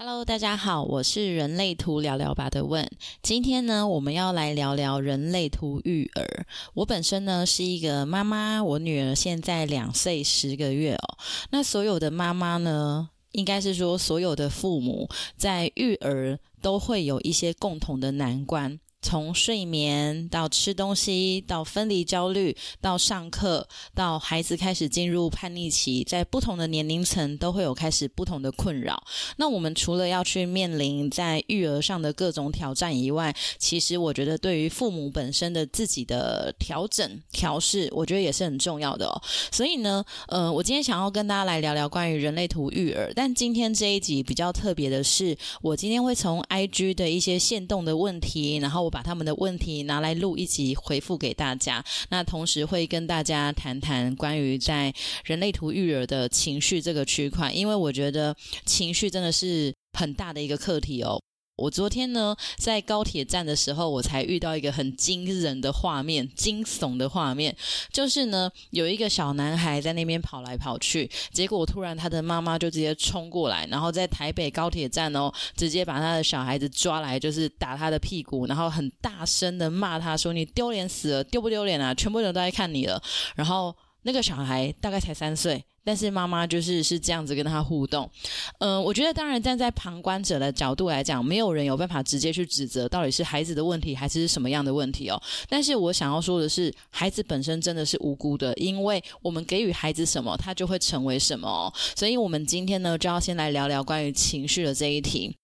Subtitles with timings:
[0.00, 2.88] Hello，大家好，我是人类图聊聊吧的问。
[3.20, 6.46] 今天呢，我们要来聊聊人类图育儿。
[6.74, 11.18] 我本身呢是一个妈妈，我女儿现在两岁十个月哦。
[11.50, 18.78] 那所有的妈妈呢，应该是说所有的父母在育儿都会有一些共同的难关。
[19.00, 29.00] 从睡眠到吃东西，到分离焦虑，到上课，到孩子开始进入叛逆期，在不同的年龄层都会有开始不同的困扰。
[29.36, 39.22] 那我们除了要去面临在育儿上的各种挑战以外，其实我觉得对于父母本身的自己的调整调试，我觉得也是很重要的哦。
[39.52, 48.87] 所以呢，呃，我今天想要跟大家来聊聊关于人类图育儿，但今天这一集比较特别的是，我今天会从 IG 的一些限动的问题，然后。
[48.90, 54.92] 把他们的问题拿来录一集回复给大家，那同时会跟大家谈谈关于在
[55.24, 61.20] 人类图育儿的情绪这个区块，因为我觉得情绪真的是很大的一个课题哦。
[61.58, 67.54] 我昨天呢，在高铁站的时候，我才遇到一个很惊人的画面，惊悚的画面，
[67.92, 81.92] 就是呢，有一个小男孩在那边跑来跑去，结果突然他的妈妈就直接冲过来，然后在台北高铁站哦，直接把他的小孩子抓来，就是打他的屁股，然后很大声的骂他说：“你丢脸死了，丢不丢脸啊？
[81.92, 83.02] 全部人都在看你了。”
[83.34, 83.74] 然后。
[84.08, 88.10] 那个小孩大概才三岁，但是妈妈就是是这样子跟他互动。
[88.58, 95.22] 嗯，我觉得当然站在旁观者的角度来讲，没有人有办法直接去指责到底是孩子的问题还是什么样的问题哦。
[95.46, 101.70] 但是我想要说的是，孩子本身真的是无辜的，因为我们给予孩子什么，他就会成为什么。
[101.94, 105.36] 所以，我们今天呢，就要先来聊聊关于情绪的这一题。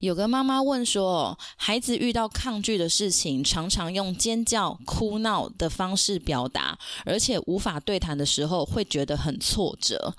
[0.00, 10.14] 有个妈妈问说：“孩子遇到抗拒的事情，常常用尖叫、哭闹的方式表达，而且无法对谈的时候，会觉得很挫折。”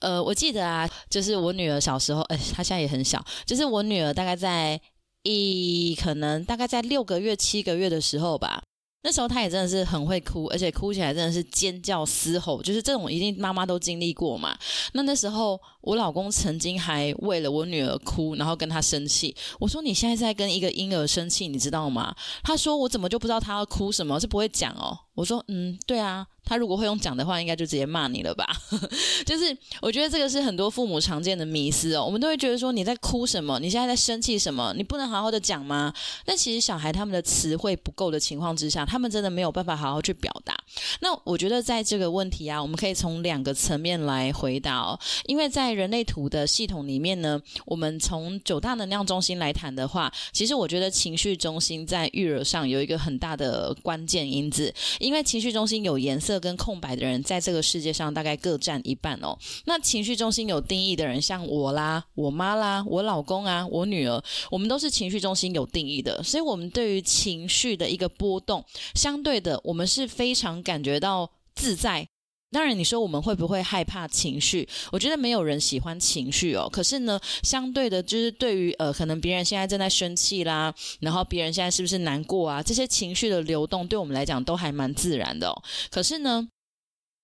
[0.00, 4.80] 呃，我记得啊，就是我女儿小时候，哎，她现在也很小，就是我女儿大概在
[5.24, 8.62] 一可能大概在六个月、七个月的时候吧。
[9.04, 14.56] 那时候他也真的是很会哭，而且哭起来真的是尖叫嘶吼，就是这种一定妈妈都经历过嘛。
[14.92, 19.34] 那那时候我老公曾经还为了我女儿哭，然后跟她生气。
[19.58, 22.14] 我说你现在在跟一个婴儿生气，你知道吗？
[22.44, 24.96] 他说我怎么就不知道他要哭什么，是不会讲哦。
[25.14, 26.26] 我说嗯，对啊。
[26.44, 28.44] 他如果会用讲的话，应该就直接骂你了吧？
[29.24, 32.04] 就是我觉得这个是很多父母常见的迷思哦。
[32.04, 33.60] 我们都会觉得说你在哭什么？
[33.60, 34.74] 你现在在生气什么？
[34.76, 35.94] 你不能好好的讲吗？
[36.26, 40.52] 但其实小孩他们的词汇不够的情况之下，他们真的没有办法好好去表达。
[40.98, 44.98] 那我觉得在这个问题啊，我们可以从两个层面来回答哦。
[45.26, 56.42] 因为在人类图的系统里面呢，我们从九大能量中心来谈的话，其实我觉得情绪中心在育儿上有一个很大的关键因子，因为情绪中心有颜色。
[56.42, 59.38] 跟空白的人在这个世界上大概各占一半哦。
[59.64, 64.20] 那情绪中心有定义的人，像我啦、我妈啦、我老公啊、我女儿，
[64.50, 66.20] 我们都是情绪中心有定义的。
[66.24, 68.64] 所以，我们对于情绪的一个波动，
[68.94, 72.08] 相对的，我们是非常感觉到自在。
[72.52, 74.68] 当然，你说我们会不会害怕情绪？
[74.92, 76.68] 我觉得没有人喜欢情绪哦。
[76.70, 82.62] 可是呢，相对的，就是对于呃，可能别人现在正在生气啦，然后别人现在是不是难过啊？
[82.62, 85.48] 这些情绪的流动，对我们来讲都还蛮自然的。
[85.48, 85.62] 哦。
[85.90, 86.46] 可是呢，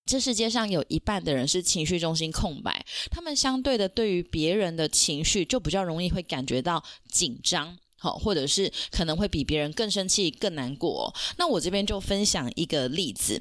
[0.07, 11.05] 这世界上有一半的人是情绪中心空白，他们相对的对于别人的情绪就比较容易会感觉到紧张，好，或者是可能会比别人更生气、更难过。
[11.05, 13.39] 哦那我这边就分享一个例子。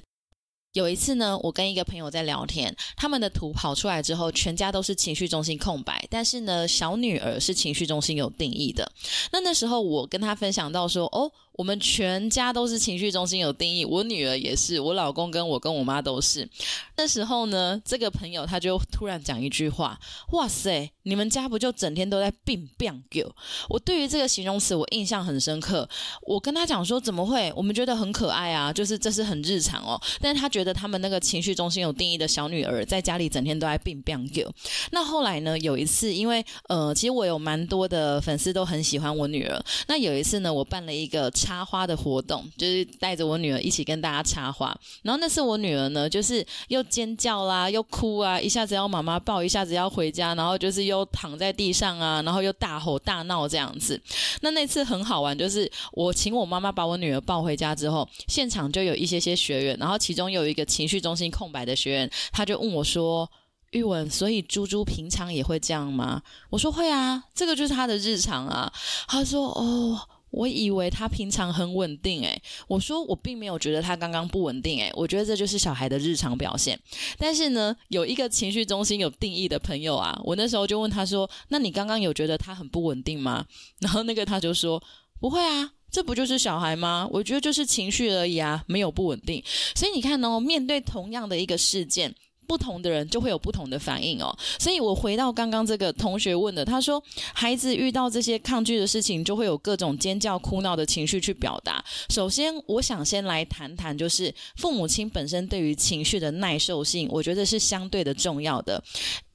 [0.78, 8.88] 有一次呢，我跟一个朋友在聊天，他们的图跑出来之后，全家都是情绪中心空白，但是呢，小女儿是情绪中心有定义的。
[9.32, 11.30] 那那时候我跟他分享到说，哦。
[11.58, 16.48] 我们全家都是情绪中心有定义，我女儿也是，我老公跟我跟我妈都是。
[16.96, 19.98] 那时候呢，这个朋友他就突然讲一句话
[20.30, 23.34] ：“哇塞，你们家不就整天都在病病狗？”
[23.68, 25.88] 我对于这个形容词我印象很深刻。
[26.22, 27.52] 我跟他讲说：“怎么会？
[27.56, 34.48] 我们觉得很可爱啊，就是这是很日常哦。”但是他觉得他们那个情绪中心有定义的小女儿在家里整天都在病病狗。
[34.92, 39.60] 那后来呢，有一次，因为呃，其实我有蛮多的粉丝都很喜欢我女儿。
[39.88, 41.28] 那有一次呢，我办了一个。
[41.48, 53.98] 插花的活动就是带着我女儿一起跟大家插花，然后那次我女儿呢，就是又尖叫啦，又哭啊，一下子要妈妈抱，一下子要回家，然后就是又躺在地上啊，然后又大吼大闹这样子。
[54.42, 63.26] 那那次很好玩，就是我请我妈妈把我女儿抱回家之后，现场就有一些些学员，然后其中有一个情绪中心空白的学员，他就问我说
[63.72, 66.20] ：“玉文，所以猪猪平常也会这样吗？”
[66.50, 68.70] 我说：“会啊，这个就是他的日常啊。”
[69.08, 69.98] 他说：“哦。”
[70.30, 76.78] 我以为他平常很稳定，诶，我说我并没有觉得他刚刚不稳定，诶，我觉得这就是小孩的日常表现。
[77.16, 83.46] 但是呢，有一个情绪中心有定义的朋友啊，我那时候就问他说：“那你刚刚有觉得他很不稳定吗？”
[83.80, 84.82] 然后那个他就说
[85.18, 87.08] ：“不会啊，这不就是小孩吗？
[87.10, 89.42] 我觉得就是情绪而已啊，没有不稳定。”
[89.74, 92.14] 所以你看哦，面对同样的一个事件。
[92.48, 97.00] 不同的人就会有不同的反应哦，所以我回到刚刚这个同学问的，他说
[97.34, 101.84] 孩子遇到这些抗拒的事情，就会有各种尖叫、哭闹的情绪去表达。
[102.08, 108.82] 首先，我想先来谈谈，就是父母亲本身对于情绪的耐受性，我觉得是相对的重要的。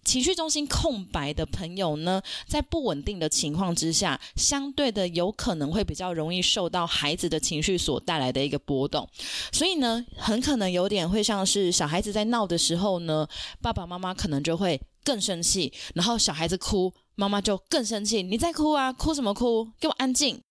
[0.04, 9.08] 情绪中心空白的朋友呢，在不稳定的情况之下，相对的有可能会比较容易受到孩子的情绪所带来的一个波动，
[9.52, 13.28] 所以呢，很可能有点会像是小孩子在闹的时候呢，
[13.62, 19.68] 爸爸妈妈可能就会更生气，然后小孩子哭，妈妈就更生气，你在哭啊，哭什么哭？
[19.80, 20.42] 给我安静。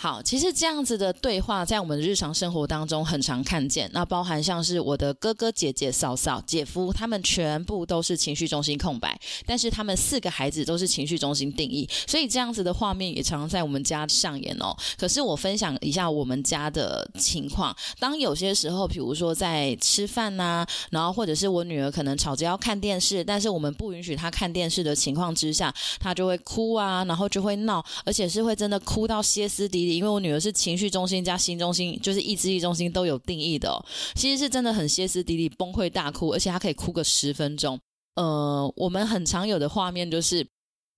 [0.00, 3.90] 好，其实这样子的对话在我们日常生活当中很常看见。
[3.92, 14.72] 那包含像是我的哥哥姐姐、嫂嫂、姐夫，他们全部都是情绪中心空白，但是他们四个孩子都是情绪中心定义，所以这样子的画面也常常在我们家上演哦。
[14.96, 37.78] 可是我分享一下我们家的情况，当有些时候，比如说在吃饭呐，然后或者是我女儿可能吵着要看电视，但是我们不允许她看电视的情况之下，她就会哭啊，然后就会闹，而且是会真的哭到歇斯底因为我女儿是情绪中心加心中心，就是意志力中心都有定义的，其实是真的很歇斯底里、崩溃大哭，而且她可以哭个十分钟。
[38.16, 40.46] 呃，我们很常有的画面就是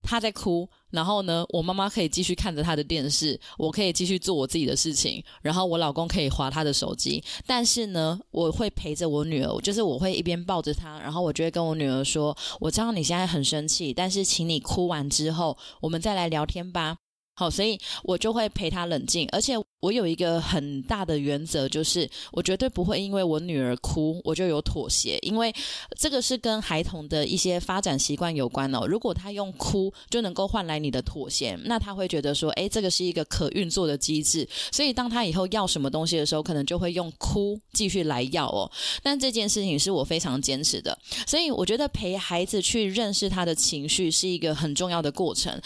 [0.03, 16.97] 她在哭，然后呢，我妈妈可以继续看着她的电视，我可以继续做我自己的事情，然后我老公可以划他的手机，但是呢，我会陪着我女儿，就是我会一边抱着她，然后我就会跟我女儿说：“我知道你现在很生气，但是请你哭完之后，我们再来聊天吧。”
[17.41, 25.51] 好，所以我就会陪他冷静，而且我有一个很大的原则，就是我绝对不会因为我女儿哭，我就有妥协，因为
[25.99, 28.87] 这个是跟孩童的一些发展习惯有关哦。
[28.87, 38.71] 如果他用哭就能够换来你的妥协，那他会觉得说，诶，这个是一个可运作的机制，所以当他以后要什么东西的时候，可能就会用哭继续来要哦。
[39.03, 45.59] 但这件事情是我非常坚持的，所以我觉得陪孩子去认识他的情绪是一个很重要的过程。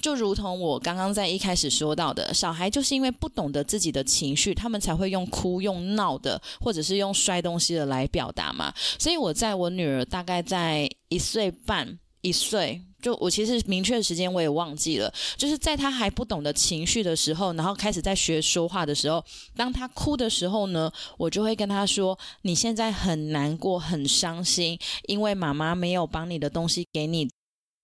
[0.00, 8.72] 就如同我刚刚在一开始说到的，小孩就是因为不懂得自己的情绪，他们才会用哭、用闹的，或者是用摔东西的来表达嘛。
[8.98, 19.24] 所以我在我女儿大概在一岁半、一岁，就我其实明确的时间我也忘记了，就是在她还不懂得情绪的时候，然后开始在学说话的时候，
[19.56, 27.28] 当她哭的时候呢，我就会跟她说：“你现在很难过、很伤心，因为妈妈没有把你的东西给你，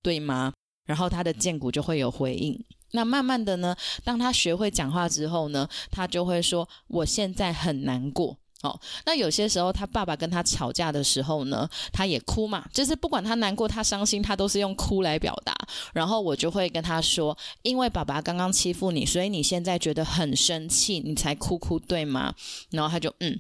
[0.02, 0.52] 对吗？”
[0.86, 2.58] 然后他的剑骨就会有回应。
[2.92, 15.54] 那慢慢的呢，当他学会讲话之后呢，他就会说：“我现在很难过。”哦，那有些时候他爸爸跟他吵架的时候呢，他也哭嘛，就是不管他难过、他伤心，他都是用哭来表达。
[15.92, 22.34] 然后我就会跟他说：“因为爸爸刚刚欺负你，所以你现在觉得很生气，你才哭哭，对吗？”
[22.70, 23.38] 然后他就嗯。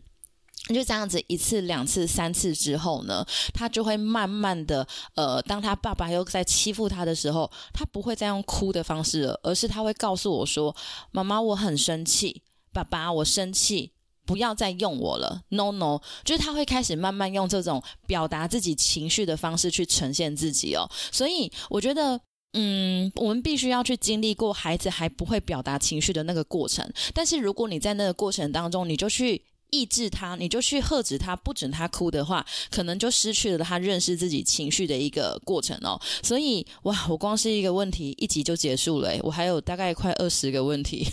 [0.74, 3.24] 就这样子一次、两次、三次之后呢，
[3.54, 4.84] 他就会慢慢的，
[5.14, 10.74] 呃，当他爸爸又在欺负他的时候，他不会再用哭的方式了，而是他会告诉我说
[11.12, 12.42] ：“妈妈，我很生气，
[12.72, 13.92] 爸爸，我生气，
[14.24, 15.42] 不要再用我了。
[15.50, 20.90] ”No No，就是他会开始慢慢用这种表达自己情绪的方式去呈现自己哦。
[21.12, 22.20] 所以我觉得，
[22.54, 26.92] 嗯，我们必须要去经历过孩子还不会表达情绪的那个过程。
[27.14, 29.40] 但是如果你在那个过程当中，你就去。
[29.76, 36.00] 抑制他，你就去喝止他，不准他哭的话，可能就失去了他认识自己情绪的一个过程哦。
[36.22, 41.06] 所以，哇，我光是一个问题一集就结束了，我还有大概快二十个问题。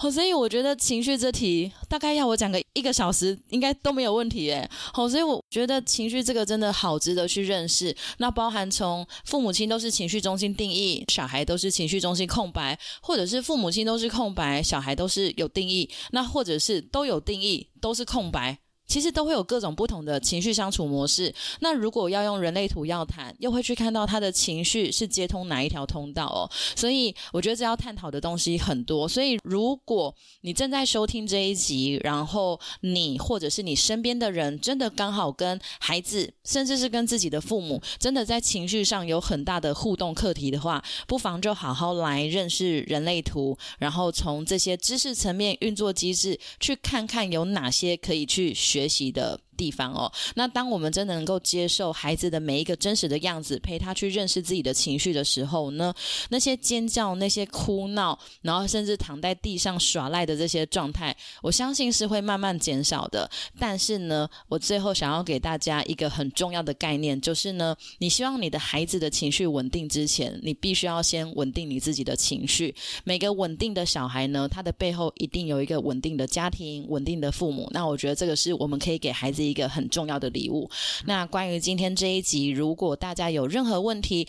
[0.00, 4.70] 好，所以我觉得情绪这题大概要我讲个一个小时，应该都没有问题诶。
[4.92, 7.92] 好，所以我觉得情绪这个真的好值得去认识。
[8.18, 18.56] 那包含从父母亲都是情绪中心定义，小孩都是情绪中心空白，或者是父母亲都是空白，小孩都是有定义，那或者是都有定义，都是空白。
[18.88, 21.32] 其实都会有各种不同的情绪相处模式。
[21.60, 26.48] 那如果要用人类图要谈，又会去看到他的情绪是接通哪一条通道哦。
[26.74, 29.06] 所以我觉得这要探讨的东西很多。
[29.06, 48.77] 所以如果你正在收听这一集，然后你或者是你身边的人真的刚好跟孩子，甚至是跟自己的父母，真的在情绪上有很大的互动课题的话，不妨就好好来认识人类图，然后从这些知识层面运作机制，去看看有哪些可以去学。
[48.78, 50.10] 学习的地方哦。
[50.36, 55.92] 那当我们真的能够接受孩子的每一个真实的样子，陪他去认识自己的情绪的时候呢，
[56.30, 63.28] 那些尖叫、那些哭闹，然后甚至躺在地上耍赖的这些状态，我相信是会慢慢减少的。
[63.58, 72.72] 但是呢，我最后想要给大家一个很重要的概念，就是呢，你希望你的孩子的情绪稳定之前，你必须要先稳定你自己的情绪。
[73.02, 77.68] 每个稳定的小孩呢，他的背后一定有一个稳定的家庭、稳定的父母。
[77.72, 80.70] 那我觉得这个是我们可以给孩子一个很重要的礼物。
[81.06, 84.28] 那关于今天这一集，如果大家有任何问题，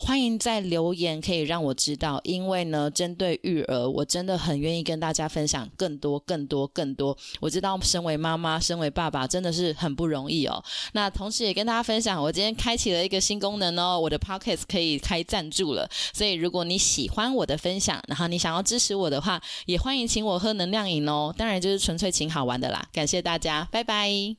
[0.00, 7.18] 欢迎在留言可以让我知道，因为呢，针对育儿，我真的很愿意跟大家分享更多、更多、更多。
[7.40, 10.62] 我知道，身为妈妈、身为爸爸，真的是很不容易哦。
[10.92, 15.90] 那同时也跟大家分享，我今天开启了一个新功能哦，我的 Podcast 可以开赞助了。
[16.14, 21.34] 所以，如果你喜欢我的分享，然后你想要支持我的话，也欢迎请我喝能量饮哦。
[21.36, 22.86] 当然，就是纯粹请好玩的啦。
[22.92, 24.36] 感谢大家，拜拜。